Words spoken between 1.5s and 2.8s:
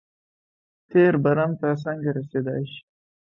ته څنګه رسېدای